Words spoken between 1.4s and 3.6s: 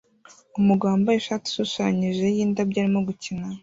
ishushanyije yindabyo arimo gukina